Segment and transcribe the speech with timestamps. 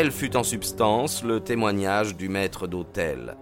[0.00, 3.36] Tel fut en substance le témoignage du maître d'hôtel.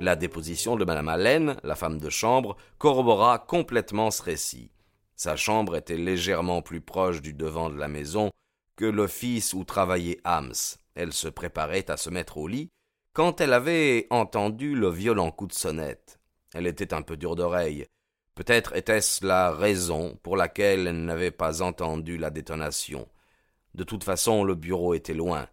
[0.00, 4.70] La déposition de Madame Allen, la femme de chambre, corrobora complètement ce récit.
[5.14, 8.30] Sa chambre était légèrement plus proche du devant de la maison
[8.76, 10.54] que l'office où travaillait Hams.
[10.94, 12.70] Elle se préparait à se mettre au lit
[13.12, 16.18] quand elle avait entendu le violent coup de sonnette.
[16.54, 17.84] Elle était un peu dure d'oreille.
[18.34, 23.06] Peut-être était-ce la raison pour laquelle elle n'avait pas entendu la détonation.
[23.74, 25.46] De toute façon, le bureau était loin.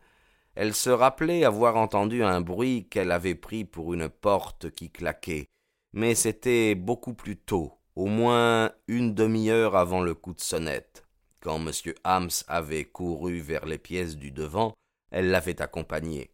[0.59, 5.45] Elle se rappelait avoir entendu un bruit qu'elle avait pris pour une porte qui claquait,
[5.93, 11.05] mais c'était beaucoup plus tôt, au moins une demi-heure avant le coup de sonnette.
[11.41, 11.71] Quand M.
[12.03, 14.73] Hams avait couru vers les pièces du devant,
[15.11, 16.31] elle l'avait accompagné.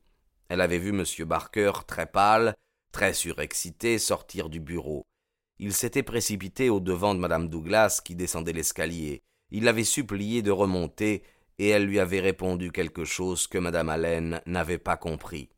[0.48, 1.04] Elle avait vu M.
[1.28, 2.56] Barker très pâle,
[2.94, 5.04] très surexcité, sortir du bureau.
[5.60, 9.22] Il s'était précipité au devant de Mme Douglas qui descendait l'escalier.
[9.52, 11.24] Il l'avait supplié de remonter
[11.60, 15.50] et elle lui avait répondu quelque chose que madame Allen n'avait pas compris.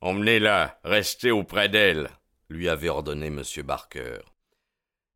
[0.00, 2.10] Emmenez-la, restez auprès d'elle,
[2.48, 3.42] lui avait ordonné M.
[3.64, 4.18] Barker.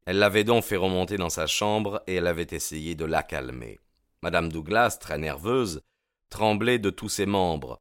[0.07, 3.79] Elle l'avait donc fait remonter dans sa chambre et elle avait essayé de la calmer.
[4.23, 5.83] Madame Douglas, très nerveuse,
[6.31, 7.79] tremblait de tous ses membres,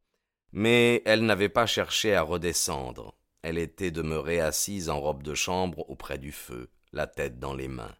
[0.51, 3.17] mais elle n'avait pas cherché à redescendre.
[3.41, 7.69] Elle était demeurée assise en robe de chambre auprès du feu, la tête dans les
[7.69, 7.95] mains.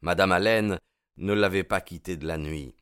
[0.00, 0.78] Madame Allen
[1.18, 2.74] ne l'avait pas quittée de la nuit.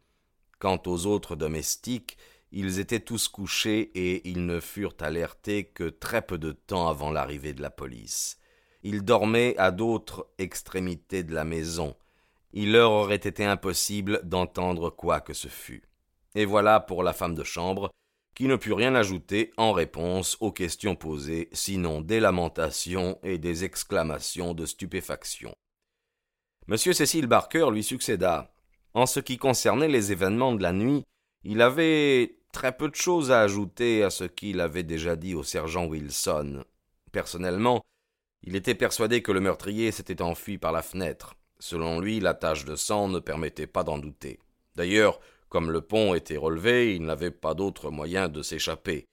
[0.58, 2.18] Quant aux autres domestiques,
[2.50, 7.10] ils étaient tous couchés et ils ne furent alertés que très peu de temps avant
[7.10, 8.38] l'arrivée de la police.
[8.82, 11.94] Ils dormaient à d'autres extrémités de la maison.
[12.52, 15.84] Il leur aurait été impossible d'entendre quoi que ce fût.
[16.34, 17.90] Et voilà pour la femme de chambre,
[18.34, 23.64] qui ne put rien ajouter en réponse aux questions posées, sinon des lamentations et des
[23.64, 25.52] exclamations de stupéfaction.
[26.68, 28.54] Monsieur Cécile Barker lui succéda,
[28.98, 31.04] en ce qui concernait les événements de la nuit,
[31.44, 35.44] il avait très peu de choses à ajouter à ce qu'il avait déjà dit au
[35.44, 36.64] sergent Wilson.
[37.12, 37.84] Personnellement,
[38.42, 41.36] il était persuadé que le meurtrier s'était enfui par la fenêtre.
[41.60, 44.40] Selon lui, la tache de sang ne permettait pas d'en douter.
[44.74, 49.06] D'ailleurs, comme le pont était relevé, il n'avait pas d'autre moyen de s'échapper.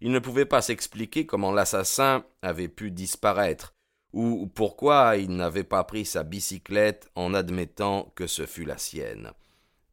[0.00, 3.72] Il ne pouvait pas s'expliquer comment l'assassin avait pu disparaître,
[4.12, 9.32] ou pourquoi il n'avait pas pris sa bicyclette en admettant que ce fût la sienne.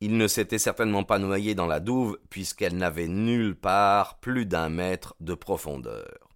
[0.01, 4.69] Il ne s'était certainement pas noyé dans la douve, puisqu'elle n'avait nulle part plus d'un
[4.69, 6.29] mètre de profondeur.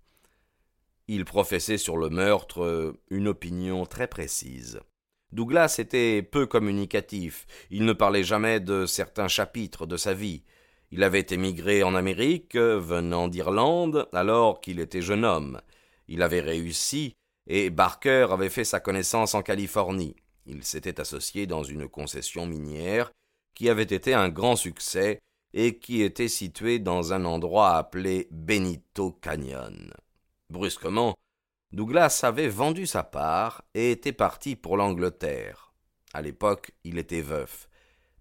[1.07, 4.79] Il professait sur le meurtre une opinion très précise.
[5.31, 10.43] Douglas était peu communicatif, il ne parlait jamais de certains chapitres de sa vie.
[10.91, 15.59] Il avait émigré en Amérique, venant d'Irlande, alors qu'il était jeune homme.
[16.07, 17.15] Il avait réussi,
[17.47, 20.15] et Barker avait fait sa connaissance en Californie.
[20.45, 23.11] Il s'était associé dans une concession minière
[23.53, 25.19] qui avait été un grand succès
[25.53, 29.93] et qui était située dans un endroit appelé Benito Canyon.
[30.49, 31.15] Brusquement,
[31.71, 35.73] Douglas avait vendu sa part et était parti pour l'Angleterre.
[36.13, 37.67] À l'époque, il était veuf.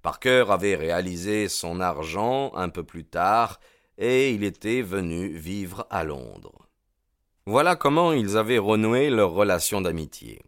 [0.02, 3.60] Parker avait réalisé son argent un peu plus tard
[3.98, 6.71] et il était venu vivre à Londres.
[7.46, 10.42] Voilà comment ils avaient renoué leur relation d'amitié.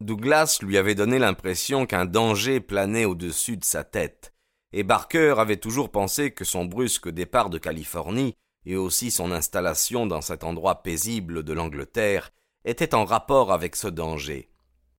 [0.00, 4.32] Douglas lui avait donné l'impression qu'un danger planait au-dessus de sa tête,
[4.72, 10.06] et Barker avait toujours pensé que son brusque départ de Californie et aussi son installation
[10.06, 12.30] dans cet endroit paisible de l'Angleterre
[12.64, 14.50] étaient en rapport avec ce danger.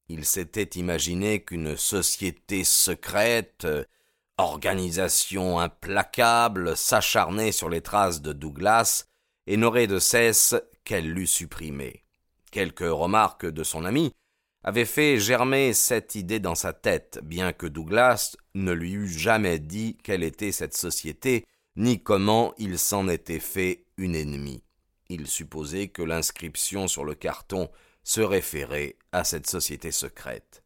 [0.09, 3.65] Il s'était imaginé qu'une société secrète,
[4.37, 9.05] organisation implacable, s'acharnait sur les traces de Douglas
[9.47, 10.55] et n'aurait de cesse
[10.85, 12.03] qu'elle l'eût supprimé.
[12.51, 14.13] Quelques remarques de son ami
[14.63, 19.59] avaient fait germer cette idée dans sa tête, bien que Douglas ne lui eût jamais
[19.59, 21.45] dit quelle était cette société,
[21.75, 24.63] ni comment il s'en était fait une ennemie.
[25.09, 27.69] Il supposait que l'inscription sur le carton
[28.03, 30.63] se référait à cette société secrète.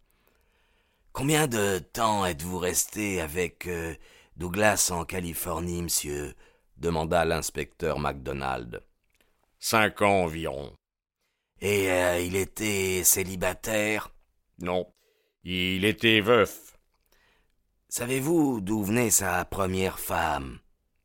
[1.12, 3.95] Combien de temps êtes-vous resté avec euh,
[4.38, 6.36] Douglas en Californie, monsieur?
[6.77, 8.81] demanda l'inspecteur MacDonald.
[9.59, 10.73] Cinq ans environ.
[11.61, 14.11] Et euh, il était célibataire?
[14.59, 14.91] Non,
[15.44, 16.77] il était veuf.
[17.89, 20.59] Savez-vous d'où venait sa première femme?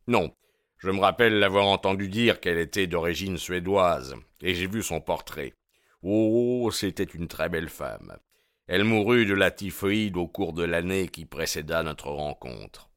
[0.06, 0.34] Non.
[0.78, 5.54] Je me rappelle l'avoir entendu dire qu'elle était d'origine suédoise, et j'ai vu son portrait.
[6.02, 8.18] Oh, c'était une très belle femme.
[8.66, 12.90] Elle mourut de la typhoïde au cours de l'année qui précéda notre rencontre.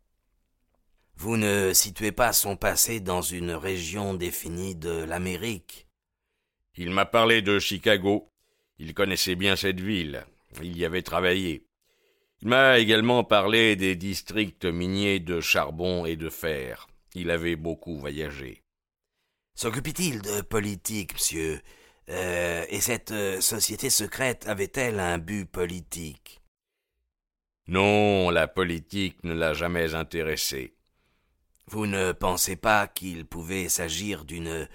[1.20, 5.88] Vous ne situez pas son passé dans une région définie de l'Amérique
[6.76, 8.32] Il m'a parlé de Chicago.
[8.78, 10.24] Il connaissait bien cette ville.
[10.62, 11.66] Il y avait travaillé.
[12.42, 16.88] Il m'a également parlé des districts miniers de charbon et de fer.
[17.16, 18.62] Il avait beaucoup voyagé.
[19.56, 21.60] S'occupait-il de politique, monsieur?
[22.10, 26.42] Euh, Et cette euh, société secrète avait-elle un but politique?
[27.68, 30.77] Non, la politique ne l'a jamais intéressé.
[31.70, 34.70] Vous ne pensez pas qu'il pouvait s'agir d'une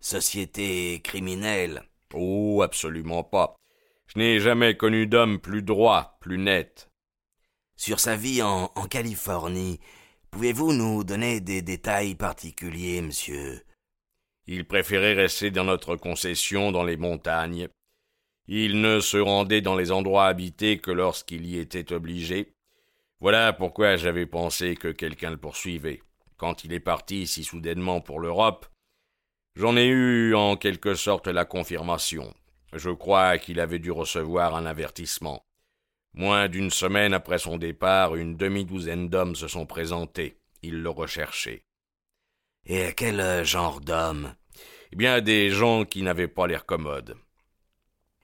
[0.00, 1.82] société criminelle?
[2.14, 3.54] Oh, absolument pas.
[4.06, 6.88] Je n'ai jamais connu d'homme plus droit, plus net.
[7.76, 9.78] Sur sa vie en, en Californie,
[10.30, 13.62] pouvez-vous nous donner des détails particuliers, monsieur?
[14.46, 17.68] Il préférait rester dans notre concession dans les montagnes.
[18.46, 22.54] Il ne se rendait dans les endroits habités que lorsqu'il y était obligé.
[23.20, 26.00] Voilà pourquoi j'avais pensé que quelqu'un le poursuivait.
[26.38, 28.66] Quand il est parti si soudainement pour l'Europe,
[29.56, 32.32] j'en ai eu en quelque sorte la confirmation.
[32.72, 35.44] Je crois qu'il avait dû recevoir un avertissement.
[36.14, 40.38] Moins d'une semaine après son départ, une demi-douzaine d'hommes se sont présentés.
[40.62, 41.64] Ils le recherchaient.
[42.66, 44.34] Et quel euh, genre d'hommes?
[44.92, 47.16] Eh bien, des gens qui n'avaient pas l'air commodes.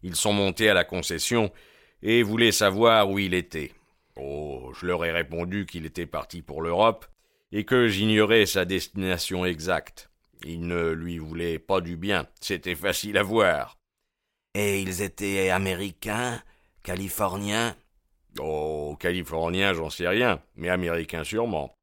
[0.03, 1.53] Ils sont montés à la concession
[2.01, 3.73] et voulaient savoir où il était.
[4.17, 7.07] Oh, je leur ai répondu qu'il était parti pour l'Europe
[7.55, 10.11] et que j'ignorais sa destination exacte.
[10.45, 13.79] Ils ne lui voulaient pas du bien, c'était facile à voir.
[14.55, 16.43] Et ils étaient américains,
[16.83, 17.77] californiens?
[18.41, 21.79] Oh, californiens, j'en sais rien, mais américains sûrement.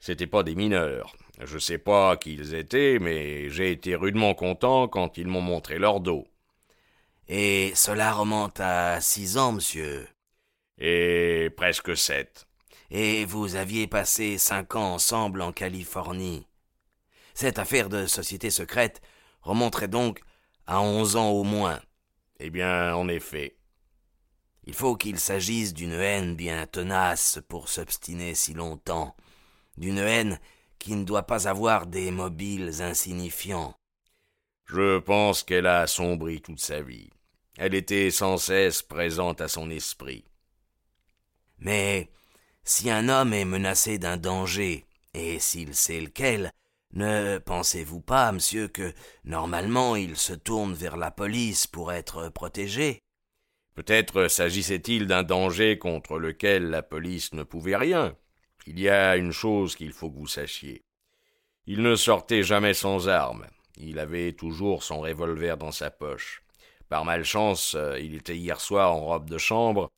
[0.00, 1.14] C'étaient pas des mineurs.
[1.38, 5.78] Je sais pas qui ils étaient, mais j'ai été rudement content quand ils m'ont montré
[5.78, 6.26] leur dos.
[7.28, 10.08] Et cela remonte à six ans, monsieur.
[10.78, 12.46] Et presque sept.
[12.96, 16.46] Et vous aviez passé cinq ans ensemble en Californie.
[17.34, 19.02] Cette affaire de société secrète
[19.42, 20.20] remonterait donc
[20.68, 21.80] à onze ans au moins.
[22.38, 23.56] Eh bien, en effet.
[24.62, 29.16] Il faut qu'il s'agisse d'une haine bien tenace pour s'obstiner si longtemps,
[29.76, 30.38] d'une haine
[30.78, 33.74] qui ne doit pas avoir des mobiles insignifiants.
[34.66, 37.10] Je pense qu'elle a assombri toute sa vie.
[37.58, 40.24] Elle était sans cesse présente à son esprit.
[41.58, 42.08] Mais
[42.64, 46.50] si un homme est menacé d'un danger, et s'il sait lequel,
[46.92, 48.92] ne pensez-vous pas, monsieur, que
[49.24, 53.00] normalement il se tourne vers la police pour être protégé?
[53.74, 58.16] Peut-être s'agissait-il d'un danger contre lequel la police ne pouvait rien.
[58.66, 60.84] Il y a une chose qu'il faut que vous sachiez.
[61.66, 63.46] Il ne sortait jamais sans armes.
[63.76, 66.42] Il avait toujours son revolver dans sa poche.
[66.88, 69.90] Par malchance, il était hier soir en robe de chambre,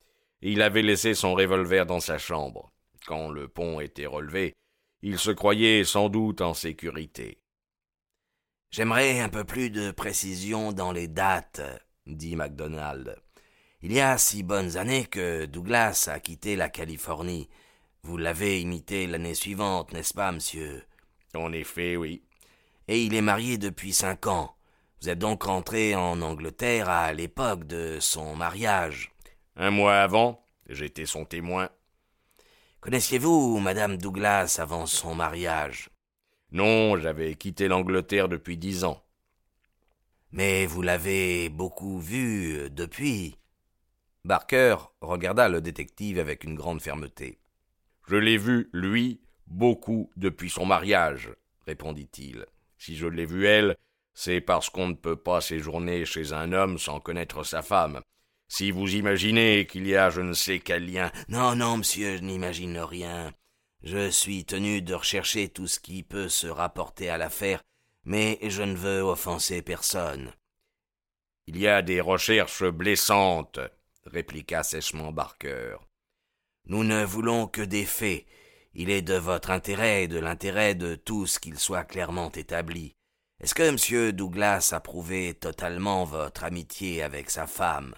[0.48, 2.70] il avait laissé son revolver dans sa chambre.
[3.04, 4.54] Quand le pont était relevé,
[5.02, 7.40] il se croyait sans doute en sécurité.
[8.70, 11.62] J'aimerais un peu plus de précision dans les dates,
[12.06, 13.16] dit MacDonald.
[13.82, 17.48] Il y a six bonnes années que Douglas a quitté la Californie.
[18.04, 20.84] Vous l'avez imité l'année suivante, n'est-ce pas, monsieur?
[21.34, 22.22] En effet, oui.
[22.86, 24.55] Et il est marié depuis cinq ans.
[25.00, 29.12] Vous êtes donc rentré en Angleterre à l'époque de son mariage.
[29.58, 31.70] Un mois avant, j'étais son témoin.
[32.81, 35.89] Connaissiez-vous madame Douglas avant son mariage?
[36.53, 39.03] Non, j'avais quitté l'Angleterre depuis dix ans.
[40.31, 43.39] Mais vous l'avez beaucoup vue depuis.
[44.27, 47.39] Barker regarda le détective avec une grande fermeté.
[48.08, 51.31] Je l'ai vu, lui, beaucoup depuis son mariage,
[51.67, 52.44] répondit-il.
[52.77, 53.77] Si je l'ai vue elle,
[54.13, 58.03] c'est parce qu'on ne peut pas séjourner chez un homme sans connaître sa femme.
[58.48, 61.10] Si vous imaginez qu'il y a je ne sais quel lien.
[61.29, 63.32] Non, non, monsieur, je n'imagine rien.
[63.82, 67.62] Je suis tenu de rechercher tout ce qui peut se rapporter à l'affaire,
[68.05, 70.32] mais je ne veux offenser personne.
[71.46, 73.60] Il y a des recherches blessantes,
[74.05, 75.76] répliqua sèchement Barker.
[76.67, 78.26] Nous ne voulons que des faits.
[78.74, 82.94] Il est de votre intérêt et de l'intérêt de tous qu'il soit clairement établi.
[83.41, 84.12] Est-ce que M.
[84.12, 87.94] Douglas a prouvé totalement votre amitié avec sa femme?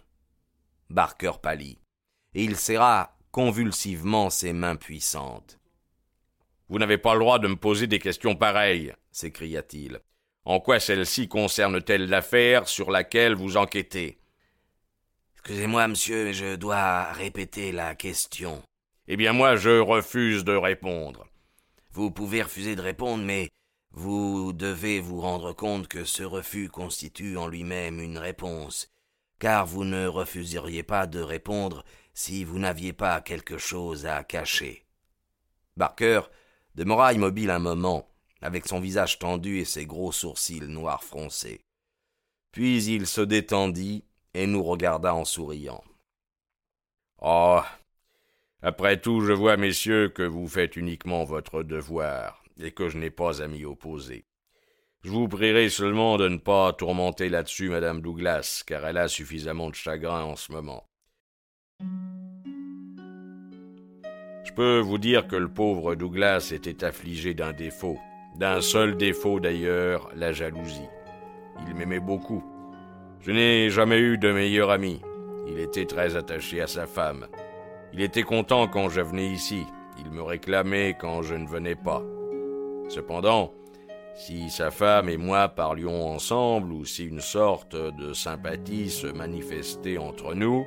[0.91, 1.79] Barker pâlit,
[2.35, 5.59] et il serra convulsivement ses mains puissantes.
[6.69, 10.01] Vous n'avez pas le droit de me poser des questions pareilles, s'écria-t-il.
[10.45, 14.19] En quoi celle-ci concerne-t-elle l'affaire sur laquelle vous enquêtez?
[15.35, 18.63] Excusez-moi, monsieur, mais je dois répéter la question.
[19.07, 21.27] Eh bien moi je refuse de répondre.
[21.93, 23.49] Vous pouvez refuser de répondre, mais
[23.93, 28.89] vous devez vous rendre compte que ce refus constitue en lui-même une réponse,
[29.39, 34.85] car vous ne refuseriez pas de répondre si vous n'aviez pas quelque chose à cacher.
[35.77, 36.23] Barker
[36.75, 38.09] demeura immobile un moment,
[38.43, 41.61] avec son visage tendu et ses gros sourcils noirs froncés.
[42.53, 44.05] Puis il se détendit
[44.35, 45.83] et nous regarda en souriant.
[47.21, 47.63] Oh.
[48.63, 53.11] Après tout, je vois, messieurs, que vous faites uniquement votre devoir, et que je n'ai
[53.11, 54.28] pas à m'y opposer.
[55.05, 59.71] Je vous prierai seulement de ne pas tourmenter là-dessus madame Douglas, car elle a suffisamment
[59.71, 60.89] de chagrin en ce moment.
[64.45, 67.99] Je peux vous dire que le pauvre Douglas était affligé d'un défaut,
[68.37, 70.89] d'un seul défaut d'ailleurs, la jalousie.
[71.69, 72.45] Il m'aimait beaucoup.
[73.21, 75.01] Je n'ai jamais eu de meilleur ami.
[75.47, 77.29] Il était très attaché à sa femme.
[77.93, 79.63] Il était content quand je venais ici.
[80.01, 82.03] Il me réclamait quand je ne venais pas.
[82.89, 83.53] Cependant,
[84.19, 89.97] si sa femme et moi parlions ensemble, ou si une sorte de sympathie se manifestait
[89.97, 90.67] entre nous,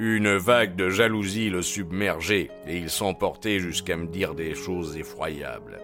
[0.00, 5.78] une vague de jalousie le submergeait, et il s'emportait jusqu'à me dire des choses effroyables.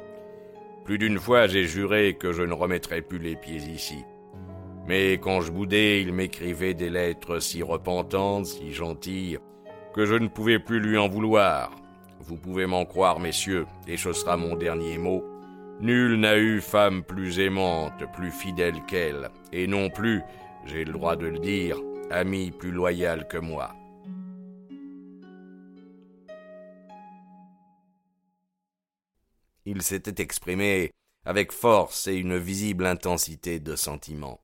[0.84, 4.04] Plus d'une fois j'ai juré que je ne remettrais plus les pieds ici.
[4.88, 9.38] Mais quand je boudais, il m'écrivait des lettres si repentantes, si gentilles,
[9.94, 11.70] que je ne pouvais plus lui en vouloir.
[12.20, 15.24] Vous pouvez m'en croire, messieurs, et ce sera mon dernier mot.
[15.80, 20.22] Nul n'a eu femme plus aimante, plus fidèle qu'elle, et non plus,
[20.66, 21.78] j'ai le droit de le dire,
[22.10, 23.74] ami plus loyal que moi.
[29.66, 30.92] Il s'était exprimé
[31.24, 34.40] avec force et une visible intensité de sentiment.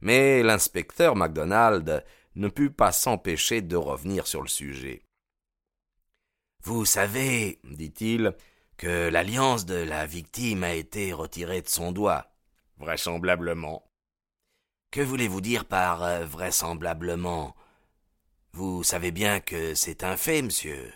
[0.00, 2.04] Mais l'inspecteur MacDonald
[2.36, 5.02] ne put pas s'empêcher de revenir sur le sujet.
[6.62, 8.34] Vous savez, dit-il,
[8.80, 12.32] que l'alliance de la victime a été retirée de son doigt.
[12.78, 13.84] Vraisemblablement.
[14.90, 17.54] Que voulez-vous dire par euh, vraisemblablement?
[18.54, 20.94] Vous savez bien que c'est un fait, monsieur.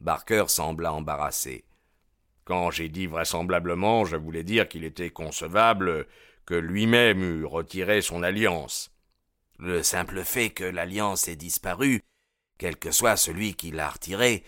[0.00, 1.66] Barker sembla embarrassé.
[2.44, 6.06] Quand j'ai dit vraisemblablement, je voulais dire qu'il était concevable
[6.46, 8.90] que lui-même eût retiré son alliance.
[9.58, 12.00] Le simple fait que l'alliance ait disparu,
[12.56, 14.44] quel que soit celui qui l'a retirée,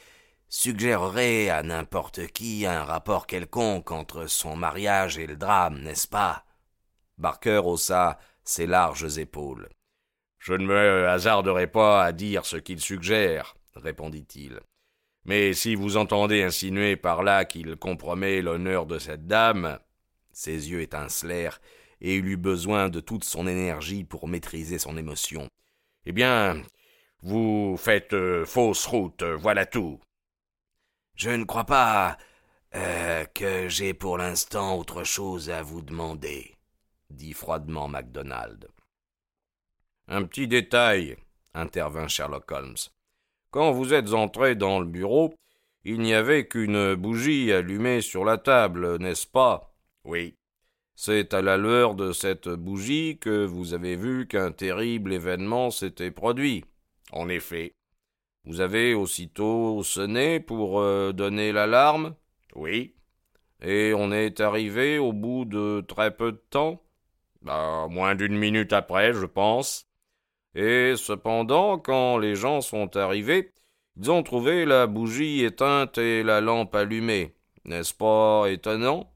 [0.48, 6.44] suggérerait à n'importe qui un rapport quelconque entre son mariage et le drame, n'est-ce pas?
[7.18, 9.68] Barker haussa ses larges épaules.
[10.38, 14.60] Je ne me hasarderai pas à dire ce qu'il suggère, répondit-il.
[15.24, 19.78] Mais si vous entendez insinuer par là qu'il compromet l'honneur de cette dame.
[20.32, 21.60] Ses yeux étincelèrent,
[22.00, 25.48] et il eut besoin de toute son énergie pour maîtriser son émotion.
[26.06, 26.60] Eh bien,
[27.22, 30.00] vous faites euh, fausse route, voilà tout.
[31.14, 32.18] Je ne crois pas
[32.74, 36.56] euh, que j'ai pour l'instant autre chose à vous demander,
[37.10, 38.68] dit froidement MacDonald.
[40.08, 41.16] Un petit détail,
[41.54, 42.76] intervint Sherlock Holmes.
[43.50, 45.32] Quand vous êtes entré dans le bureau,
[45.84, 49.72] il n'y avait qu'une bougie allumée sur la table, n'est-ce pas?
[50.04, 50.34] Oui.
[50.96, 56.10] C'est à la lueur de cette bougie que vous avez vu qu'un terrible événement s'était
[56.10, 56.64] produit.
[57.12, 57.74] En effet.
[58.44, 62.14] Vous avez aussitôt sonné pour euh, donner l'alarme?
[62.54, 62.94] Oui.
[63.62, 66.82] Et on est arrivé au bout de très peu de temps?
[67.42, 69.86] Bah, Moins d'une minute après, je pense.
[70.54, 73.52] Et cependant, quand les gens sont arrivés,
[73.96, 77.34] ils ont trouvé la bougie éteinte et la lampe allumée.
[77.64, 79.10] N'est-ce pas étonnant?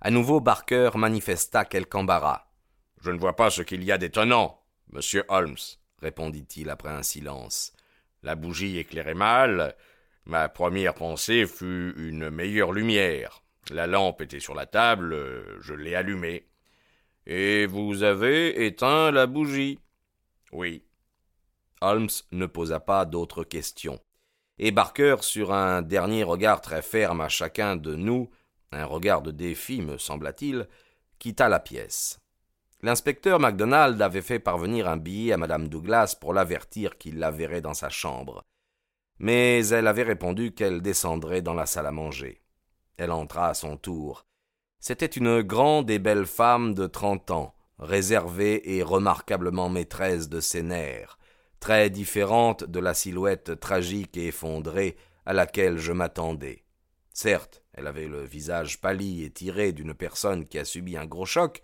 [0.00, 2.46] À nouveau Barker manifesta quelque embarras.
[3.00, 4.60] Je ne vois pas ce qu'il y a d'étonnant,
[4.92, 5.56] monsieur Holmes,
[6.00, 7.72] répondit-il après un silence.
[8.22, 9.74] La bougie éclairait mal.
[10.24, 13.42] Ma première pensée fut une meilleure lumière.
[13.70, 15.16] La lampe était sur la table,
[15.60, 16.48] je l'ai allumée.
[17.26, 19.78] Et vous avez éteint la bougie?
[20.52, 20.84] Oui.
[21.80, 24.00] Holmes ne posa pas d'autres questions.
[24.58, 28.30] Et Barker, sur un dernier regard très ferme à chacun de nous,
[28.70, 30.68] un regard de défi, me sembla-t-il,
[31.18, 32.21] quitta la pièce.
[32.84, 37.60] L'inspecteur MacDonald avait fait parvenir un billet à madame Douglas pour l'avertir qu'il la verrait
[37.60, 38.42] dans sa chambre.
[39.20, 42.42] Mais elle avait répondu qu'elle descendrait dans la salle à manger.
[42.96, 44.26] Elle entra à son tour.
[44.80, 50.62] C'était une grande et belle femme de trente ans, réservée et remarquablement maîtresse de ses
[50.62, 51.18] nerfs,
[51.60, 56.64] très différente de la silhouette tragique et effondrée à laquelle je m'attendais.
[57.12, 61.26] Certes, elle avait le visage pâli et tiré d'une personne qui a subi un gros
[61.26, 61.62] choc,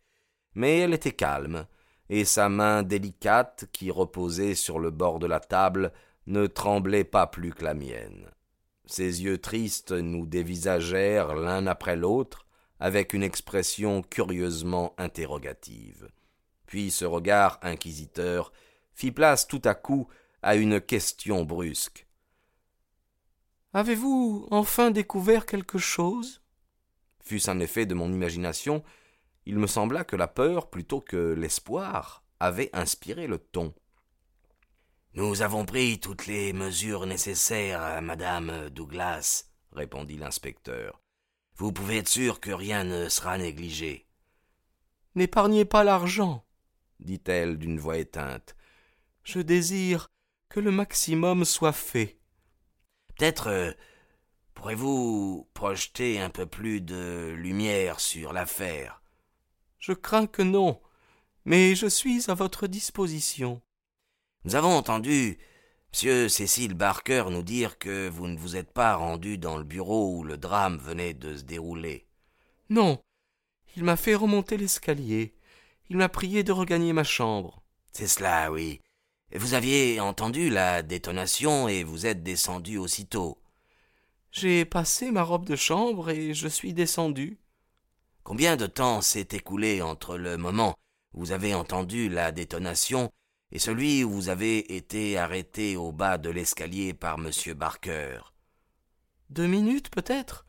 [0.54, 1.66] mais elle était calme,
[2.08, 5.92] et sa main délicate qui reposait sur le bord de la table
[6.26, 8.30] ne tremblait pas plus que la mienne.
[8.86, 12.46] Ses yeux tristes nous dévisagèrent l'un après l'autre
[12.80, 16.08] avec une expression curieusement interrogative.
[16.66, 18.52] Puis ce regard inquisiteur
[18.94, 20.08] fit place tout à coup
[20.42, 22.06] à une question brusque.
[23.74, 26.40] Avez-vous enfin découvert quelque chose?
[27.22, 28.82] Fût-ce un effet de mon imagination,
[29.48, 33.74] il me sembla que la peur plutôt que l'espoir avait inspiré le ton.
[35.14, 41.00] Nous avons pris toutes les mesures nécessaires, madame Douglas, répondit l'inspecteur.
[41.56, 44.06] Vous pouvez être sûr que rien ne sera négligé.
[45.14, 46.44] N'épargnez pas l'argent,
[47.00, 48.54] dit-elle d'une voix éteinte.
[49.22, 50.10] Je désire
[50.50, 52.18] que le maximum soit fait.
[53.16, 53.72] Peut-être euh,
[54.52, 59.00] pourrez-vous projeter un peu plus de lumière sur l'affaire?
[59.78, 60.80] Je crains que non,
[61.44, 63.62] mais je suis à votre disposition.
[64.44, 65.38] Nous avons entendu
[65.92, 70.16] Monsieur Cécile Barker nous dire que vous ne vous êtes pas rendu dans le bureau
[70.16, 72.06] où le drame venait de se dérouler.
[72.68, 73.00] Non.
[73.76, 75.34] Il m'a fait remonter l'escalier.
[75.88, 77.62] Il m'a prié de regagner ma chambre.
[77.92, 78.82] C'est cela, oui.
[79.34, 83.38] Vous aviez entendu la détonation et vous êtes descendu aussitôt.
[84.30, 87.38] J'ai passé ma robe de chambre et je suis descendu.
[88.28, 90.74] Combien de temps s'est écoulé entre le moment
[91.14, 93.10] où vous avez entendu la détonation
[93.52, 97.30] et celui où vous avez été arrêté au bas de l'escalier par M.
[97.54, 98.20] Barker?
[99.30, 100.44] Deux minutes peut-être.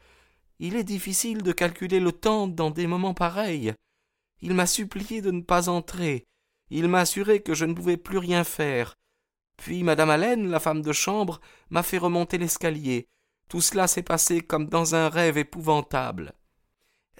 [0.60, 3.74] Il est difficile de calculer le temps dans des moments pareils.
[4.42, 6.26] Il m'a supplié de ne pas entrer.
[6.70, 8.96] Il m'a assuré que je ne pouvais plus rien faire.
[9.56, 13.08] Puis madame Allen, la femme de chambre, m'a fait remonter l'escalier.
[13.48, 16.34] Tout cela s'est passé comme dans un rêve épouvantable.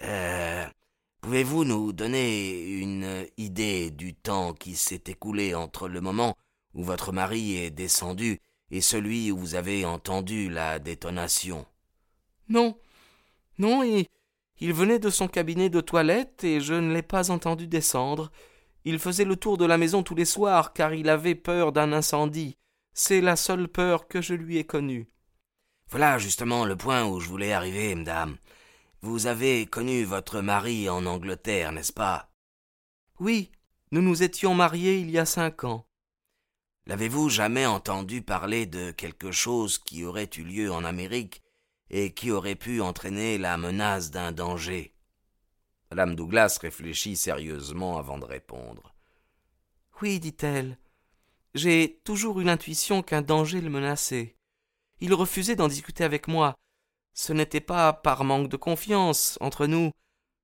[0.02, 0.66] Euh,
[1.20, 6.34] Pouvez-vous nous donner une idée du temps qui s'est écoulé entre le moment
[6.74, 8.38] où votre mari est descendu
[8.70, 11.66] et celui où vous avez entendu la détonation?
[12.48, 12.76] Non.
[13.58, 14.08] Non, et
[14.60, 18.30] il venait de son cabinet de toilette et je ne l'ai pas entendu descendre.
[18.86, 21.92] Il faisait le tour de la maison tous les soirs car il avait peur d'un
[21.92, 22.56] incendie.
[22.94, 25.06] C'est la seule peur que je lui ai connue.
[25.90, 28.38] Voilà justement le point où je voulais arriver, madame.
[29.02, 32.30] Vous avez connu votre mari en Angleterre, n'est-ce pas?
[33.18, 33.50] Oui,
[33.92, 35.86] nous nous étions mariés il y a cinq ans.
[36.86, 41.42] L'avez-vous jamais entendu parler de quelque chose qui aurait eu lieu en Amérique
[41.88, 44.94] et qui aurait pu entraîner la menace d'un danger?
[45.90, 48.94] Madame Douglas réfléchit sérieusement avant de répondre.
[50.02, 50.76] Oui, dit-elle.
[51.54, 54.36] J'ai toujours eu l'intuition qu'un danger le menaçait.
[55.00, 56.54] Il refusait d'en discuter avec moi,
[57.20, 59.90] ce n'était pas par manque de confiance entre nous.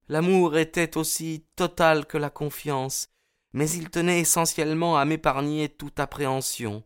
[0.08, 3.08] L'amour était aussi total que la confiance,
[3.54, 6.84] mais il tenait essentiellement à m'épargner toute appréhension.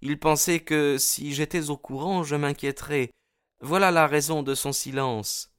[0.00, 3.10] Il pensait que si j'étais au courant, je m'inquiéterais.
[3.60, 5.52] Voilà la raison de son silence.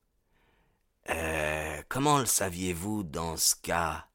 [1.12, 4.09] Euh, comment le saviez-vous dans ce cas?